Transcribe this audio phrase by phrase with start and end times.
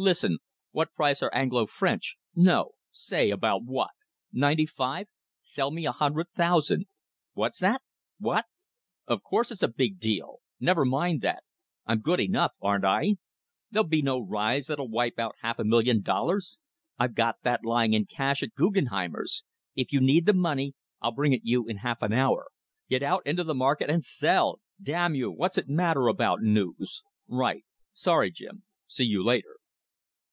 [0.00, 0.38] Listen.
[0.70, 2.14] What price are Anglo French?...
[2.32, 3.90] No, say about what?...
[4.32, 5.08] Ninety five?...
[5.42, 6.86] Sell me a hundred thousand....
[7.32, 7.82] What's that?...
[8.20, 8.44] What?...
[9.08, 10.38] Of course it's a big deal!
[10.60, 11.42] Never mind that.
[11.84, 13.16] I'm good enough, aren't I?
[13.72, 16.58] There'll be no rise that'll wipe out half a million dollars.
[16.96, 19.42] I've got that lying in cash at Guggenheimer's.
[19.74, 22.50] If you need the money, I'll bring it you in half an hour.
[22.88, 24.60] Get out into the market and sell.
[24.80, 27.02] Damn you, what's it matter about news!
[27.26, 27.64] Right!
[27.94, 28.62] Sorry, Jim.
[28.86, 29.56] See you later."